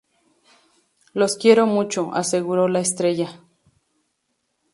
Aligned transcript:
Los 1.13 1.37
quiero 1.37 1.67
mucho", 1.67 2.11
aseguró 2.15 2.67
la 2.67 2.79
estrella. 2.79 3.39